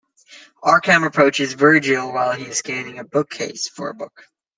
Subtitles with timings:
[0.63, 4.25] Arkham approaches Vergil while he is scanning a bookcase for a book.